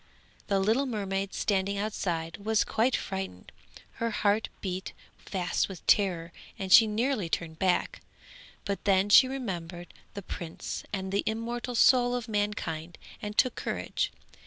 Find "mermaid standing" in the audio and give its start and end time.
0.87-1.77